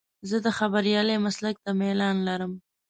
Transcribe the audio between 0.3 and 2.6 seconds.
د خبریالۍ مسلک ته میلان لرم.